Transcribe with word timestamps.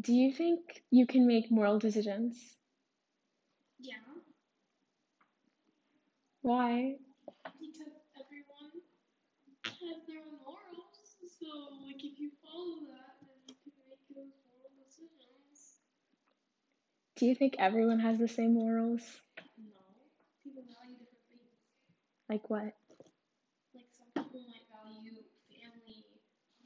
Do 0.00 0.14
you 0.14 0.32
think 0.32 0.84
you 0.90 1.04
can 1.04 1.26
make 1.26 1.50
moral 1.50 1.80
decisions? 1.80 2.56
Yeah, 3.78 3.96
Why? 6.42 6.98
because 7.42 7.80
everyone 8.16 8.62
has 9.74 10.06
their 10.06 10.18
own 10.20 10.38
morals. 10.44 11.08
So, 11.40 11.48
like, 11.84 12.04
if 12.04 12.18
you 12.18 12.30
follow 12.42 12.80
that, 12.88 13.14
then 13.20 13.38
you 13.48 13.54
can 13.64 13.72
make 13.88 14.00
those 14.14 14.32
moral 14.46 14.70
decisions. 14.84 15.80
Do 17.16 17.26
you 17.26 17.34
think 17.34 17.56
everyone 17.58 17.98
has 17.98 18.18
the 18.18 18.28
same 18.28 18.54
morals? 18.54 19.20
No, 19.58 19.70
people 20.42 20.62
value 20.70 20.96
different 20.98 21.26
things. 21.28 21.50
Like 22.28 22.48
what? 22.50 22.74
Like, 23.74 23.90
some 23.92 24.08
people 24.14 24.40
might 24.48 24.64
value 24.70 25.10
family 25.48 26.04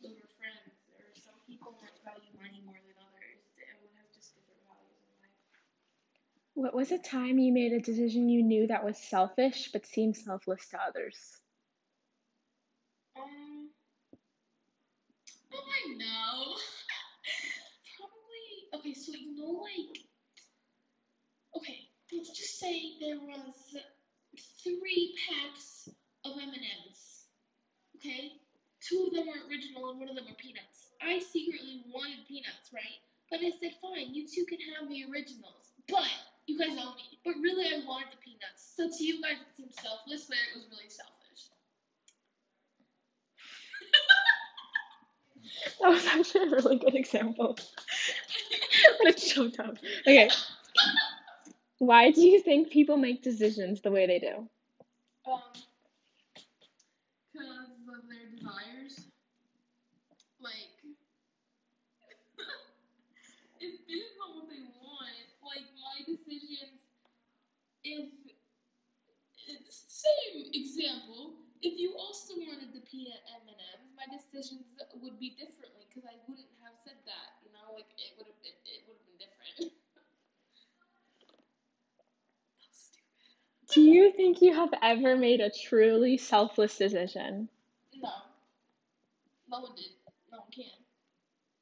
over 0.04 0.26
friends, 0.38 0.78
or 0.94 1.10
some 1.18 1.40
people 1.46 1.74
might 1.80 1.98
value 2.04 2.30
money 2.38 2.60
more 2.64 2.78
than 2.78 2.94
others. 3.02 3.42
Everyone 3.58 3.94
has 3.98 4.14
just 4.14 4.34
different 4.34 4.62
values 4.62 5.02
in 5.10 5.18
life. 5.22 5.42
What 6.58 6.74
was 6.74 6.90
a 6.90 6.98
time 6.98 7.38
you 7.38 7.52
made 7.52 7.72
a 7.72 7.78
decision 7.78 8.28
you 8.28 8.42
knew 8.42 8.66
that 8.66 8.84
was 8.84 8.98
selfish 8.98 9.70
but 9.72 9.86
seemed 9.86 10.16
selfless 10.16 10.66
to 10.70 10.78
others? 10.82 11.16
Um. 13.16 13.70
Oh, 15.54 15.62
I 15.62 15.94
know. 15.94 16.58
Probably. 17.94 18.50
Okay, 18.74 18.92
so 18.92 19.12
you 19.12 19.38
know, 19.38 19.62
like. 19.62 20.02
Okay, 21.54 21.78
let's 22.12 22.36
just 22.36 22.58
say 22.58 22.98
there 22.98 23.20
was 23.20 23.76
three 24.64 25.14
packs 25.30 25.88
of 26.24 26.32
M&Ms. 26.42 27.22
Okay, 27.94 28.32
two 28.80 29.06
of 29.06 29.14
them 29.14 29.28
were 29.28 29.46
original 29.48 29.90
and 29.90 30.00
one 30.00 30.08
of 30.08 30.16
them 30.16 30.26
were 30.26 30.42
peanuts. 30.42 30.90
I 31.00 31.20
secretly 31.20 31.84
wanted 31.94 32.26
peanuts, 32.26 32.74
right? 32.74 32.98
But 33.30 33.46
I 33.46 33.52
said, 33.62 33.78
fine, 33.80 34.12
you 34.12 34.26
two 34.26 34.44
can 34.46 34.58
have 34.74 34.90
the 34.90 35.04
originals, 35.06 35.70
but 35.86 36.02
you 36.48 36.58
guys 36.58 36.76
owe 36.78 36.94
me. 36.96 37.18
But 37.24 37.36
really, 37.42 37.66
I 37.66 37.84
wanted 37.86 38.12
the 38.12 38.18
peanuts. 38.18 38.74
So 38.76 38.90
to 38.90 39.04
you 39.04 39.22
guys, 39.22 39.40
it 39.40 39.48
seemed 39.56 39.74
selfless, 39.74 40.26
but 40.26 40.38
it 40.38 40.56
was 40.56 40.66
really 40.70 40.90
selfish. 40.90 41.50
That 45.80 45.88
was 45.90 46.06
actually 46.06 46.48
a 46.48 46.50
really 46.50 46.78
good 46.78 46.94
example. 46.94 47.56
but 48.98 49.08
it's 49.08 49.34
so 49.34 49.48
tough. 49.48 49.76
Okay. 50.06 50.28
Why 51.78 52.12
do 52.12 52.20
you 52.22 52.40
think 52.40 52.70
people 52.70 52.96
make 52.96 53.22
decisions 53.22 53.80
the 53.80 53.90
way 53.90 54.06
they 54.06 54.20
do? 54.20 54.48
Um, 55.26 55.40
because 57.32 57.70
of 57.88 58.08
their 58.08 58.26
desires. 58.30 59.06
Like, 60.40 60.82
if 63.60 63.86
this 63.86 64.00
is 64.02 64.16
not 64.18 64.34
what 64.34 64.48
they 64.48 64.62
want, 64.80 65.12
like 65.42 65.64
my 65.76 66.04
decisions, 66.06 66.80
if 67.84 68.08
it's 69.48 69.84
same 69.88 70.46
example, 70.54 71.34
if 71.62 71.78
you 71.78 71.94
also 71.98 72.34
wanted 72.38 72.72
the 72.72 72.80
peanut 73.58 73.74
M 73.74 73.80
and 73.82 73.90
M's, 73.90 73.96
my 73.98 74.06
decisions 74.06 74.62
would 75.02 75.18
be 75.18 75.30
differently 75.30 75.84
because 75.90 76.06
I 76.06 76.14
wouldn't 76.28 76.46
have 76.62 76.78
said 76.84 76.98
that. 77.06 77.34
You 77.44 77.50
know, 77.52 77.74
like 77.74 77.90
it 77.98 78.14
would 78.16 78.26
have 78.30 78.38
it, 78.44 78.54
it 78.64 78.80
would 78.86 78.96
have 78.96 79.06
been 79.06 79.18
different. 79.18 79.72
Do 83.70 83.80
you 83.82 84.10
think 84.12 84.42
you 84.42 84.52
have 84.54 84.72
ever 84.82 85.16
made 85.16 85.40
a 85.40 85.48
truly 85.50 86.16
selfless 86.16 86.76
decision? 86.78 87.48
No. 87.94 88.10
No 89.48 89.60
one 89.60 89.74
did. 89.74 89.90
No 90.30 90.38
one 90.38 90.50
can. 90.52 90.70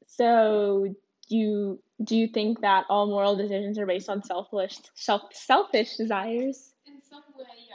So, 0.06 0.94
you 1.28 1.82
do 2.02 2.16
you 2.16 2.28
think 2.28 2.60
that 2.60 2.86
all 2.88 3.06
moral 3.06 3.36
decisions 3.36 3.78
are 3.78 3.86
based 3.86 4.08
on 4.08 4.22
selfish 4.22 4.78
self 4.94 5.34
selfish 5.34 5.96
desires? 5.96 6.72
In 6.86 7.02
some 7.02 7.22
way, 7.36 7.44
yeah. 7.68 7.74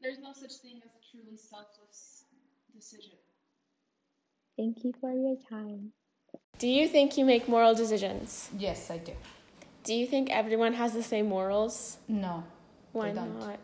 There's 0.00 0.18
no 0.18 0.32
such 0.34 0.52
thing 0.56 0.82
as 0.84 0.90
a 0.94 1.00
truly 1.10 1.36
selfless 1.36 2.24
decision. 2.74 3.12
Thank 4.56 4.84
you 4.84 4.92
for 5.00 5.12
your 5.12 5.36
time. 5.48 5.92
Do 6.58 6.68
you 6.68 6.86
think 6.88 7.16
you 7.18 7.24
make 7.24 7.48
moral 7.48 7.74
decisions? 7.74 8.48
Yes, 8.58 8.90
I 8.90 8.98
do. 8.98 9.12
Do 9.84 9.94
you 9.94 10.06
think 10.06 10.30
everyone 10.30 10.74
has 10.74 10.92
the 10.92 11.02
same 11.02 11.26
morals? 11.28 11.98
No, 12.08 12.44
Why 12.92 13.08
They 13.08 13.14
don't. 13.16 13.38
not? 13.40 13.58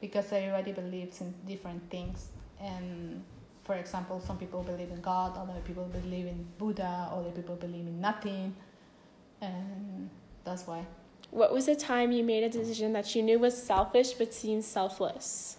because 0.00 0.30
everybody 0.30 0.72
believes 0.72 1.20
in 1.22 1.34
different 1.46 1.90
things. 1.90 2.28
And 2.60 3.24
for 3.64 3.74
example, 3.76 4.20
some 4.20 4.38
people 4.38 4.62
believe 4.62 4.90
in 4.90 5.00
God, 5.00 5.36
other 5.36 5.58
people 5.64 5.84
believe 5.84 6.26
in 6.26 6.46
Buddha, 6.58 7.08
other 7.10 7.30
people 7.30 7.56
believe 7.56 7.86
in 7.86 8.00
nothing. 8.00 8.54
And 9.40 10.10
that's 10.44 10.66
why. 10.66 10.86
What 11.30 11.52
was 11.52 11.66
the 11.66 11.74
time 11.74 12.12
you 12.12 12.22
made 12.22 12.44
a 12.44 12.48
decision 12.50 12.92
that 12.92 13.14
you 13.16 13.22
knew 13.22 13.38
was 13.38 13.60
selfish 13.60 14.12
but 14.12 14.32
seemed 14.32 14.64
selfless? 14.64 15.56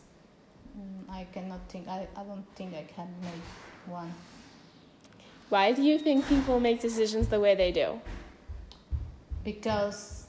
Mm, 0.77 1.09
I 1.09 1.25
cannot 1.33 1.67
think, 1.69 1.87
I, 1.87 2.07
I 2.15 2.23
don't 2.23 2.45
think 2.55 2.73
I 2.75 2.83
can 2.83 3.07
make 3.21 3.91
one. 3.91 4.13
Why 5.49 5.71
do 5.71 5.81
you 5.81 5.97
think 5.97 6.27
people 6.27 6.59
make 6.59 6.81
decisions 6.81 7.29
the 7.29 7.39
way 7.39 7.55
they 7.55 7.71
do? 7.71 7.99
Because 9.43 10.27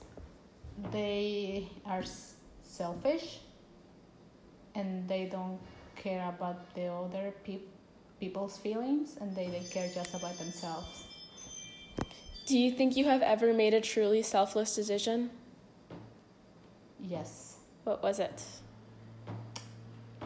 they 0.92 1.69
are 1.84 2.04
selfish 2.62 3.41
and 4.75 5.08
they 5.08 5.26
don't 5.26 5.58
care 5.97 6.28
about 6.28 6.75
the 6.75 6.87
other 6.87 7.34
peop 7.42 7.69
people's 8.20 8.58
feelings 8.58 9.16
and 9.20 9.34
they, 9.37 9.47
they 9.47 9.62
care 9.70 9.88
just 9.94 10.14
about 10.14 10.37
themselves. 10.38 11.04
Do 12.47 12.58
you 12.58 12.72
think 12.72 12.97
you 12.97 13.04
have 13.04 13.22
ever 13.22 13.53
made 13.53 13.75
a 13.75 13.81
truly 13.81 14.22
selfless 14.22 14.75
decision? 14.75 15.31
Yes. 17.00 17.58
What 17.84 18.03
was 18.03 18.19
it? 18.19 18.42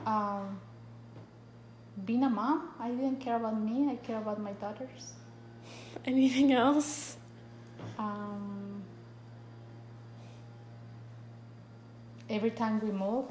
Um, 0.06 0.60
being 2.04 2.24
a 2.24 2.30
mom, 2.30 2.70
I 2.80 2.88
didn't 2.90 3.20
care 3.20 3.36
about 3.36 3.60
me. 3.60 3.88
I 3.90 3.96
care 3.96 4.18
about 4.18 4.40
my 4.40 4.52
daughters. 4.52 5.14
Anything 6.04 6.52
else? 6.52 7.16
Um, 7.98 8.82
every 12.28 12.50
time 12.50 12.80
we 12.80 12.90
move, 12.90 13.26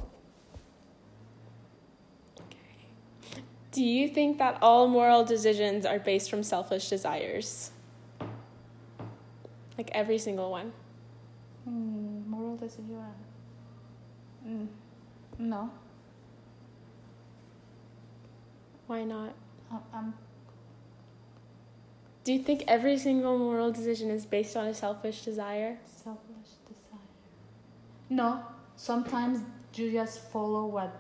Do 3.72 3.82
you 3.86 4.10
think 4.10 4.38
that 4.40 4.58
all 4.62 4.88
moral 4.90 5.24
decisions 5.24 5.86
are 5.86 5.98
based 5.98 6.30
from 6.30 6.44
selfish 6.44 6.90
desires? 6.90 7.72
Like 9.78 9.90
every 9.94 10.18
single 10.18 10.52
one. 10.52 10.74
mm, 11.68 12.28
moral 12.28 12.58
decision. 12.58 13.14
Mm, 14.46 14.68
no, 15.40 15.70
Why 18.92 19.06
not? 19.06 19.34
I- 19.72 19.98
I'm 19.98 20.14
Do 22.26 22.34
you 22.34 22.44
think 22.44 22.66
every 22.68 22.98
single 22.98 23.38
moral 23.38 23.72
decision 23.72 24.10
is 24.12 24.26
based 24.26 24.58
on 24.58 24.68
a 24.68 24.74
selfish 24.74 25.22
desire? 25.24 25.78
selfish 25.86 26.52
desire. 26.68 27.08
No, 28.10 28.44
sometimes 28.76 29.46
you 29.76 29.94
just 29.94 30.20
follow 30.34 30.66
what 30.66 30.92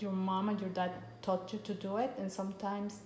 your 0.00 0.10
mom 0.10 0.48
and 0.48 0.60
your 0.60 0.70
dad 0.70 0.90
taught 1.22 1.52
you 1.52 1.60
to 1.60 1.72
do 1.74 1.98
it, 1.98 2.10
and 2.18 2.32
sometimes 2.32 2.98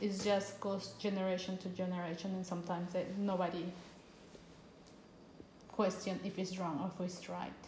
it 0.00 0.10
just 0.24 0.60
goes 0.60 0.94
generation 0.98 1.56
to 1.58 1.68
generation, 1.68 2.34
and 2.34 2.44
sometimes 2.44 2.96
it, 2.96 3.16
nobody 3.16 3.64
question 5.68 6.18
if 6.24 6.36
it's 6.36 6.58
wrong 6.58 6.80
or 6.82 6.90
if 6.92 7.06
it's 7.06 7.28
right. 7.28 7.62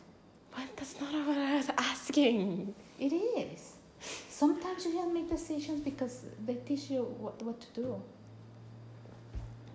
What? 0.55 0.67
That's 0.77 1.01
not 1.01 1.13
what 1.29 1.39
I 1.39 1.55
was 1.55 1.71
asking. 1.79 2.75
It 2.99 3.13
is. 3.13 3.74
Sometimes 4.45 4.85
you 4.85 4.93
just 4.93 5.11
make 5.11 5.31
decisions 5.31 5.81
because 5.81 6.21
they 6.45 6.57
teach 6.57 6.91
you 6.91 7.03
what, 7.19 7.43
what 7.43 7.59
to 7.63 7.67
do. 7.81 8.03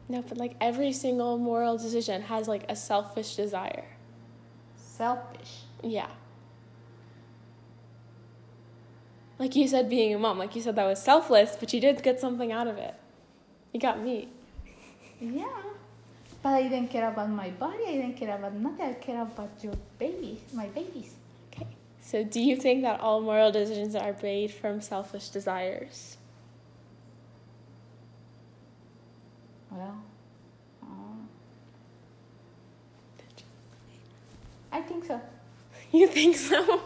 No, 0.07 0.21
but 0.21 0.37
like 0.37 0.55
every 0.61 0.91
single 0.93 1.39
moral 1.39 1.75
decision 1.79 2.21
has 2.21 2.47
like 2.47 2.65
a 2.69 2.75
selfish 2.75 3.35
desire. 3.35 3.85
Selfish. 4.77 5.61
Yeah. 5.81 6.09
Like 9.39 9.55
you 9.55 9.67
said, 9.67 9.89
being 9.89 10.13
a 10.13 10.19
mom, 10.19 10.37
like 10.37 10.55
you 10.55 10.61
said 10.61 10.75
that 10.75 10.85
was 10.85 11.01
selfless, 11.01 11.57
but 11.59 11.73
you 11.73 11.81
did 11.81 12.03
get 12.03 12.19
something 12.19 12.51
out 12.51 12.67
of 12.67 12.77
it. 12.77 12.93
You 13.73 13.79
got 13.79 13.99
me. 13.99 14.27
Yeah. 15.19 15.63
But 16.43 16.49
I 16.49 16.63
didn't 16.63 16.89
care 16.89 17.07
about 17.09 17.31
my 17.31 17.49
body. 17.49 17.85
I 17.87 17.93
didn't 17.93 18.17
care 18.17 18.35
about 18.35 18.53
nothing. 18.53 18.85
I 18.85 18.93
care 18.93 19.21
about 19.23 19.49
your 19.63 19.73
babies, 19.97 20.41
my 20.53 20.67
babies. 20.67 21.15
So, 22.01 22.23
do 22.23 22.41
you 22.41 22.55
think 22.57 22.81
that 22.83 22.99
all 22.99 23.21
moral 23.21 23.51
decisions 23.51 23.95
are 23.95 24.15
made 24.21 24.51
from 24.51 24.81
selfish 24.81 25.29
desires? 25.29 26.17
Well, 29.71 30.01
um, 30.81 31.29
I 34.71 34.81
think 34.81 35.05
so. 35.05 35.19
You 35.91 36.07
think 36.07 36.35
so? 36.35 36.81